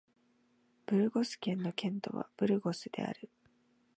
[0.87, 3.29] ブルゴス県の県都はブルゴスである